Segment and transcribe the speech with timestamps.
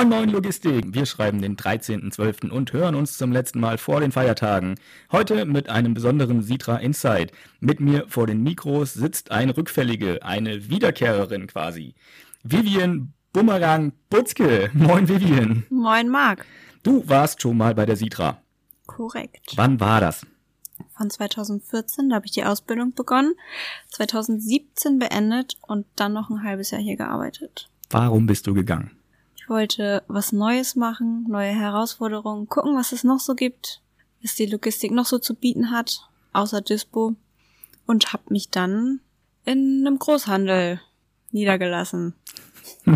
[0.00, 0.94] Moin Moin Logistik.
[0.94, 2.48] Wir schreiben den 13.12.
[2.48, 4.76] und hören uns zum letzten Mal vor den Feiertagen.
[5.12, 7.32] Heute mit einem besonderen Sitra Insight.
[7.60, 11.94] Mit mir vor den Mikros sitzt eine Rückfällige, eine Wiederkehrerin quasi.
[12.42, 14.70] Vivian Bumerang Butzke.
[14.72, 15.66] Moin Vivian.
[15.68, 16.46] Moin Marc.
[16.82, 18.40] Du warst schon mal bei der Sitra.
[18.86, 19.52] Korrekt.
[19.56, 20.24] Wann war das?
[20.96, 23.34] Von 2014, da habe ich die Ausbildung begonnen,
[23.90, 27.68] 2017 beendet und dann noch ein halbes Jahr hier gearbeitet.
[27.90, 28.92] Warum bist du gegangen?
[29.50, 33.82] Ich wollte was Neues machen, neue Herausforderungen, gucken, was es noch so gibt,
[34.22, 37.16] was die Logistik noch so zu bieten hat, außer Dispo.
[37.84, 39.00] Und habe mich dann
[39.44, 40.80] in einem Großhandel
[41.32, 42.14] niedergelassen.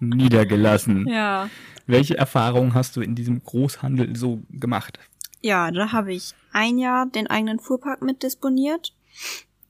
[0.00, 1.08] Niedergelassen.
[1.08, 1.50] Ja.
[1.88, 5.00] Welche Erfahrungen hast du in diesem Großhandel so gemacht?
[5.40, 8.94] Ja, da habe ich ein Jahr den eigenen Fuhrpark mit disponiert.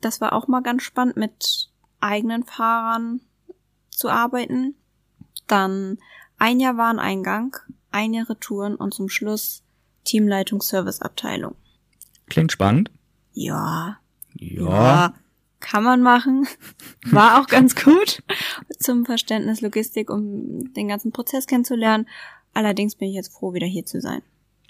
[0.03, 3.23] Das war auch mal ganz spannend, mit eigenen Fahrern
[3.89, 4.75] zu arbeiten.
[5.53, 5.99] Dann
[6.39, 7.55] ein Jahr Wareneingang,
[7.91, 9.63] ein Jahr Retouren und zum Schluss
[10.05, 11.57] Teamleitung Serviceabteilung.
[12.27, 12.91] Klingt spannend.
[13.35, 13.99] Ja,
[14.35, 15.13] Ja.
[15.61, 16.49] kann man machen.
[17.11, 18.23] War auch ganz gut
[18.81, 22.09] zum Verständnis Logistik, um den ganzen Prozess kennenzulernen.
[22.55, 24.23] Allerdings bin ich jetzt froh, wieder hier zu sein.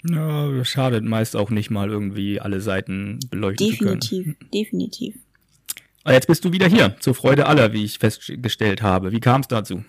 [0.05, 3.99] Ja, schadet meist auch nicht mal irgendwie alle Seiten beleuchten zu können.
[4.01, 5.15] Definitiv, definitiv.
[6.03, 9.13] Aber jetzt bist du wieder hier, zur Freude aller, wie ich festgestellt habe.
[9.13, 9.85] Wie kam es dazu?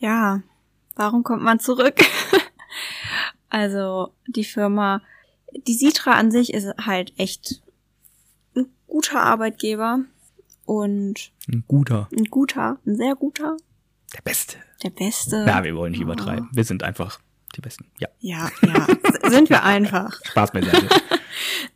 [0.00, 0.42] Ja,
[0.96, 2.00] warum kommt man zurück?
[3.50, 5.02] also die Firma,
[5.66, 7.62] die Sitra an sich ist halt echt
[8.56, 10.00] ein guter Arbeitgeber
[10.64, 13.56] und Ein guter, ein guter, ein sehr guter,
[14.14, 14.56] der Beste.
[14.82, 15.44] der beste.
[15.46, 16.48] Ja, wir wollen nicht übertreiben.
[16.52, 17.20] Wir sind einfach
[17.56, 17.86] die Besten.
[17.98, 18.86] Ja, Ja, ja,
[19.30, 20.18] sind wir einfach.
[20.24, 20.88] Spaß beiseite.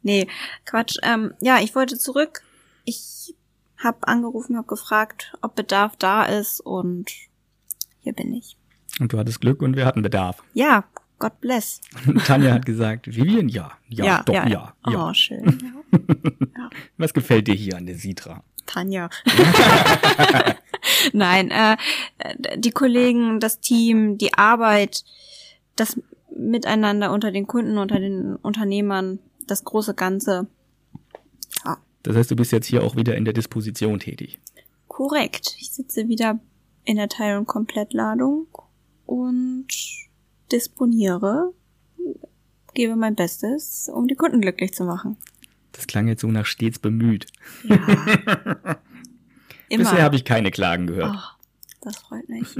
[0.03, 0.29] Nee,
[0.67, 0.97] Quatsch.
[1.03, 2.43] Ähm, ja, ich wollte zurück.
[2.85, 3.35] Ich
[3.79, 7.11] habe angerufen, habe gefragt, ob Bedarf da ist und
[8.05, 8.57] hier bin ich.
[9.01, 10.43] Und du hattest Glück und wir hatten Bedarf.
[10.53, 10.85] Ja,
[11.19, 11.81] God bless.
[12.27, 15.09] Tanja hat gesagt, Vivian, ja, ja, doch, ja, ja.
[15.09, 15.75] Oh, schön.
[16.57, 16.71] Ja.
[16.97, 18.43] Was gefällt dir hier an der Sitra?
[18.67, 19.11] Tanja.
[21.13, 21.77] Nein, äh,
[22.57, 25.05] die Kollegen, das Team, die Arbeit,
[25.77, 26.01] das
[26.37, 30.47] Miteinander unter den Kunden, unter den Unternehmern, das große Ganze.
[31.65, 34.39] Ja, Das heißt, du bist jetzt hier auch wieder in der Disposition tätig.
[34.89, 35.55] korrekt.
[35.61, 36.39] Ich sitze wieder
[36.85, 38.47] in der Teil- und Komplettladung
[39.07, 39.69] und
[40.53, 41.53] disponiere,
[42.75, 45.17] gebe mein Bestes, um die Kunden glücklich zu machen.
[45.73, 47.27] Das klang jetzt so nach stets bemüht.
[47.65, 47.79] Ja.
[49.69, 51.17] Bisher habe ich keine Klagen gehört.
[51.17, 51.45] oh,
[51.81, 52.47] das freut mich.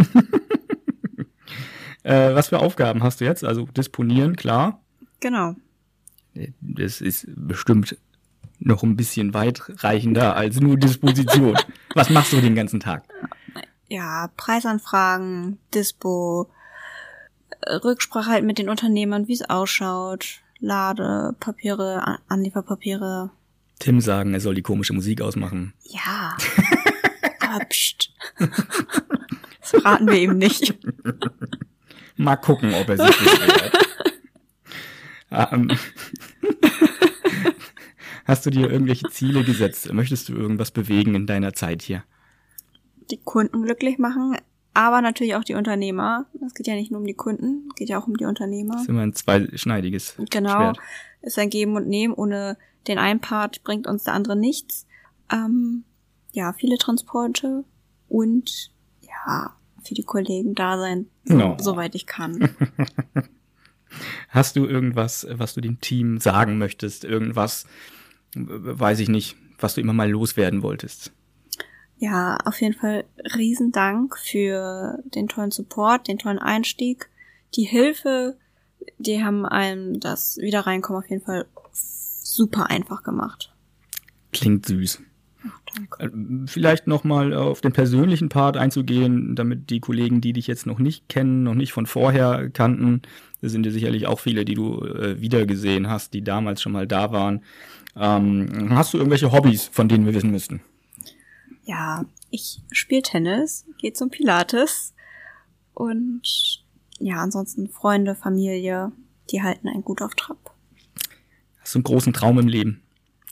[2.05, 3.45] Äh, was für Aufgaben hast du jetzt?
[3.45, 4.83] Also disponieren, klar.
[5.21, 5.57] Genau.
[6.61, 7.97] Das ist bestimmt
[8.59, 11.57] noch ein bisschen weitreichender als nur Disposition.
[11.95, 13.05] Was machst du den ganzen Tag?
[13.89, 16.51] Ja, Preisanfragen, Dispo,
[17.63, 23.31] äh, Rücksprache halt mit den Unternehmern, wie es ausschaut, Ladepapiere, An- Anlieferpapiere.
[23.79, 25.75] Tim sagen, er soll die komische Musik ausmachen.
[25.85, 26.37] Ja.
[27.41, 28.13] Aber pst.
[29.61, 30.75] Das verraten wir ihm nicht.
[32.17, 33.73] Mal gucken, ob er sich beschwert.
[35.31, 35.71] ähm,
[38.25, 39.93] hast du dir irgendwelche Ziele gesetzt?
[39.93, 42.05] Möchtest du irgendwas bewegen in deiner Zeit hier?
[43.11, 44.37] Die Kunden glücklich machen,
[44.73, 46.27] aber natürlich auch die Unternehmer.
[46.45, 48.73] Es geht ja nicht nur um die Kunden, es geht ja auch um die Unternehmer.
[48.75, 50.51] Das ist immer ein zweischneidiges Genau.
[50.51, 50.79] Schwert.
[51.23, 52.15] Ist ein Geben und Nehmen.
[52.15, 52.57] Ohne
[52.89, 54.87] den einen Part bringt uns der andere nichts.
[55.33, 55.85] Ähm,
[56.33, 57.65] ja, viele Transporte
[58.09, 58.71] und
[59.03, 61.57] ja, für die Kollegen da sein, so, No.
[61.61, 62.49] soweit ich kann.
[64.29, 67.05] Hast du irgendwas, was du dem Team sagen möchtest?
[67.05, 67.67] Irgendwas,
[68.35, 71.13] weiß ich nicht, was du immer mal loswerden wolltest?
[72.05, 73.05] Ja, auf jeden Fall
[73.35, 77.09] Riesendank für den tollen Support, den tollen Einstieg,
[77.55, 78.37] die Hilfe.
[78.99, 83.55] Die haben einem das Wiederreinkommen auf jeden Fall super einfach gemacht.
[84.33, 85.01] Klingt süß.
[85.47, 85.99] Ach.
[85.99, 86.11] Äh,
[86.45, 90.79] Vielleicht noch mal auf den persönlichen Part einzugehen, damit die Kollegen, die dich jetzt noch
[90.79, 93.01] nicht kennen, noch nicht von vorher kannten,
[93.41, 96.87] das sind ja sicherlich auch viele, die du äh, wiedergesehen hast, die damals schon mal
[96.87, 97.41] da waren.
[97.97, 100.61] Ähm, hast du irgendwelche Hobbys, von denen wir wissen müssten?
[101.65, 104.95] Ja, ich spiele Tennis, gehe zum Pilates
[105.73, 106.63] und
[106.99, 108.93] ja, ansonsten Freunde, Familie,
[109.31, 110.55] die halten einen gut auf Trab.
[111.61, 112.83] Hast du einen großen Traum im Leben?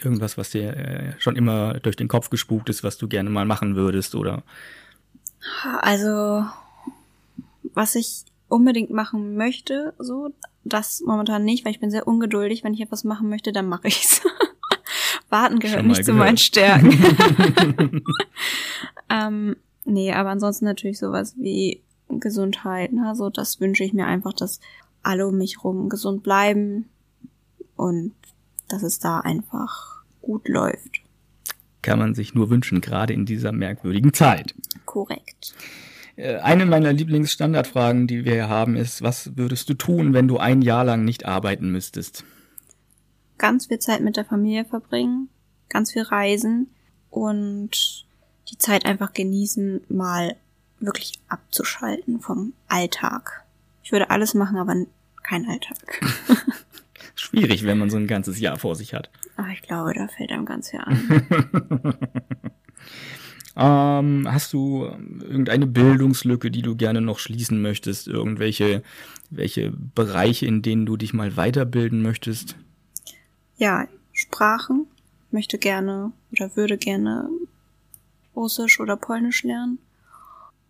[0.02, 3.44] Irgendwas, was dir äh, schon immer durch den Kopf gespukt ist, was du gerne mal
[3.44, 4.42] machen würdest oder
[5.80, 6.44] Also,
[7.74, 10.30] was ich unbedingt machen möchte, so,
[10.64, 12.64] das momentan nicht, weil ich bin sehr ungeduldig.
[12.64, 14.22] Wenn ich etwas machen möchte, dann mache ich's.
[15.32, 16.40] Warten gehört nicht zu meinen gehört.
[16.40, 18.02] Stärken.
[19.10, 22.92] ähm, nee, aber ansonsten natürlich sowas wie Gesundheit.
[22.92, 23.14] Ne?
[23.16, 24.60] So, das wünsche ich mir einfach, dass
[25.02, 26.88] alle um mich rum gesund bleiben
[27.76, 28.12] und
[28.68, 31.00] dass es da einfach gut läuft.
[31.82, 34.54] Kann man sich nur wünschen, gerade in dieser merkwürdigen Zeit.
[34.86, 35.54] Korrekt.
[36.16, 40.38] Äh, eine meiner Lieblingsstandardfragen, die wir hier haben, ist, was würdest du tun, wenn du
[40.38, 42.24] ein Jahr lang nicht arbeiten müsstest?
[43.42, 45.28] Ganz viel Zeit mit der Familie verbringen,
[45.68, 46.68] ganz viel reisen
[47.10, 48.06] und
[48.48, 50.36] die Zeit einfach genießen, mal
[50.78, 53.42] wirklich abzuschalten vom Alltag.
[53.82, 54.76] Ich würde alles machen, aber
[55.24, 56.00] kein Alltag.
[57.16, 59.10] Schwierig, wenn man so ein ganzes Jahr vor sich hat.
[59.36, 61.26] Aber ich glaube, da fällt einem ganz viel an.
[63.56, 64.84] ähm, hast du
[65.20, 68.06] irgendeine Bildungslücke, die du gerne noch schließen möchtest?
[68.06, 68.84] Irgendwelche
[69.34, 72.56] welche Bereiche, in denen du dich mal weiterbilden möchtest?
[73.62, 74.88] Ja, Sprachen.
[75.30, 77.30] Möchte gerne oder würde gerne
[78.34, 79.78] Russisch oder Polnisch lernen,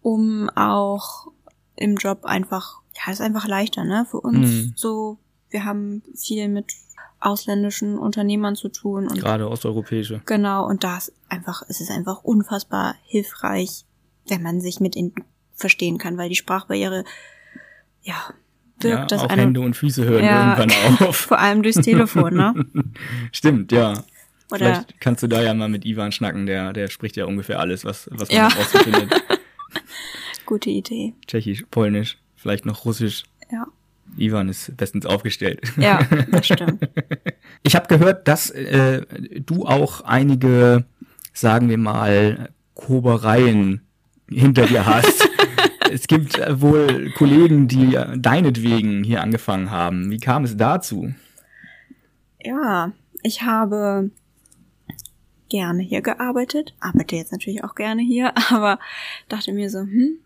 [0.02, 1.28] um auch
[1.74, 4.06] im Job einfach, ja, ist einfach leichter, ne?
[4.10, 4.72] Für uns mhm.
[4.76, 5.16] so,
[5.48, 6.74] wir haben viel mit
[7.18, 10.20] ausländischen Unternehmern zu tun und gerade osteuropäische.
[10.26, 13.86] Genau und das einfach es ist einfach unfassbar hilfreich,
[14.28, 15.14] wenn man sich mit ihnen
[15.54, 17.04] verstehen kann, weil die Sprachbarriere
[18.02, 18.34] ja
[18.84, 21.17] wirkt ja, das auch eine, Hände und Füße hören ja, irgendwann auf.
[21.29, 22.55] Vor allem durchs Telefon, ne?
[23.32, 24.05] Stimmt, ja.
[24.50, 27.58] Oder Vielleicht kannst du da ja mal mit Ivan schnacken, der, der spricht ja ungefähr
[27.58, 28.49] alles, was, was man ja.
[28.49, 29.23] rausfindet.
[30.46, 31.14] Gute Idee.
[31.26, 33.25] Tschechisch, Polnisch, vielleicht noch Russisch.
[33.50, 33.67] Ja.
[34.19, 35.62] Ivan ist bestens aufgestellt.
[35.79, 36.87] Ja, das stimmt.
[37.62, 39.06] Ich habe gehört, dass äh,
[39.40, 40.84] du auch einige,
[41.32, 43.81] sagen wir mal, Kobereien
[44.29, 45.29] hinter dir hast.
[45.92, 50.10] Es gibt wohl Kollegen, die deinetwegen hier angefangen haben.
[50.10, 51.14] Wie kam es dazu?
[52.40, 52.92] Ja,
[53.22, 54.10] ich habe
[55.48, 58.78] gerne hier gearbeitet, arbeite jetzt natürlich auch gerne hier, aber
[59.28, 60.18] dachte mir so, hm,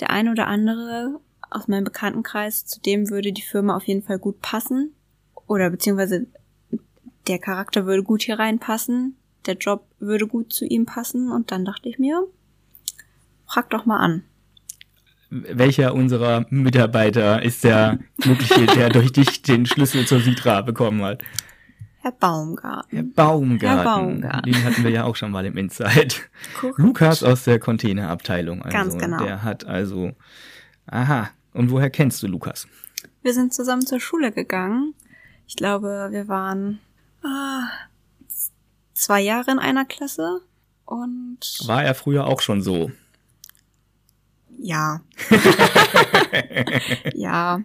[0.00, 1.20] der eine oder andere
[1.50, 4.94] aus meinem Bekanntenkreis, zu dem würde die Firma auf jeden Fall gut passen.
[5.46, 6.26] Oder beziehungsweise
[7.26, 9.16] der Charakter würde gut hier reinpassen,
[9.46, 12.26] der Job würde gut zu ihm passen und dann dachte ich mir,
[13.44, 14.24] frag doch mal an.
[15.34, 21.22] Welcher unserer Mitarbeiter ist der Glückliche, der durch dich den Schlüssel zur Sitra bekommen hat?
[22.02, 22.90] Herr Baumgarten.
[22.90, 23.66] Herr Baumgarten.
[23.66, 24.52] Herr Baumgarten.
[24.52, 26.16] Den hatten wir ja auch schon mal im Inside.
[26.60, 26.78] Korrekt.
[26.78, 28.60] Lukas aus der Containerabteilung.
[28.60, 29.24] Also, Ganz genau.
[29.24, 30.12] Der hat also,
[30.86, 31.30] aha.
[31.54, 32.66] Und woher kennst du Lukas?
[33.22, 34.92] Wir sind zusammen zur Schule gegangen.
[35.46, 36.80] Ich glaube, wir waren
[37.22, 37.68] ah,
[38.92, 40.42] zwei Jahre in einer Klasse
[40.84, 41.38] und.
[41.64, 42.90] War er früher auch schon so?
[44.62, 45.00] Ja.
[47.14, 47.60] ja.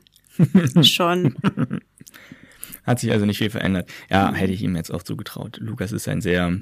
[0.82, 1.36] Schon.
[2.84, 3.90] Hat sich also nicht viel verändert.
[4.10, 5.58] Ja, hätte ich ihm jetzt auch zugetraut.
[5.60, 6.58] Lukas ist ein sehr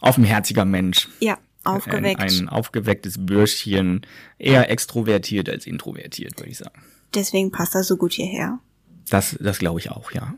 [0.00, 1.08] offenherziger Mensch.
[1.20, 2.20] Ja, aufgeweckt.
[2.20, 4.06] Ein, ein aufgewecktes Bürschchen.
[4.38, 6.82] Eher extrovertiert als introvertiert, würde ich sagen.
[7.14, 8.60] Deswegen passt er so gut hierher.
[9.10, 10.34] Das, das glaube ich auch, ja.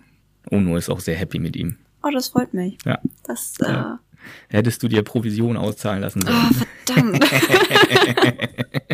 [0.50, 1.76] Ono ist auch sehr happy mit ihm.
[2.02, 2.78] Oh, das freut mich.
[2.84, 2.98] Ja.
[3.24, 4.00] Das, äh, ja.
[4.48, 6.36] Hättest du dir Provision auszahlen lassen sollen.
[6.50, 7.24] Oh, verdammt.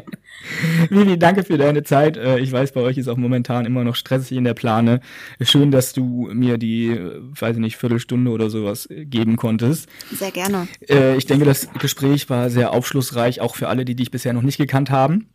[0.91, 2.17] Vivi, danke für deine Zeit.
[2.17, 5.01] Äh, ich weiß, bei euch ist auch momentan immer noch stressig in der Plane.
[5.41, 9.89] Schön, dass du mir die, äh, weiß ich nicht, Viertelstunde oder sowas geben konntest.
[10.13, 10.69] Sehr gerne.
[10.89, 14.43] Äh, ich denke, das Gespräch war sehr aufschlussreich, auch für alle, die dich bisher noch
[14.43, 15.27] nicht gekannt haben.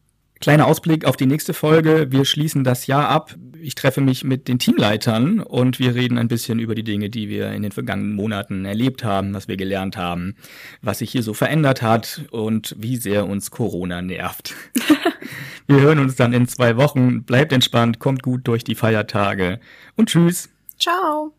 [0.41, 2.11] Kleiner Ausblick auf die nächste Folge.
[2.11, 3.35] Wir schließen das Jahr ab.
[3.65, 7.29] Ich treffe mich mit den Teamleitern und wir reden ein bisschen über die Dinge, die
[7.29, 10.35] wir in den vergangenen Monaten erlebt haben, was wir gelernt haben,
[10.83, 14.53] was sich hier so verändert hat und wie sehr uns Corona nervt.
[15.67, 17.23] wir hören uns dann in zwei Wochen.
[17.23, 19.59] Bleibt entspannt, kommt gut durch die Feiertage
[19.95, 20.49] und tschüss.
[20.77, 21.33] Ciao.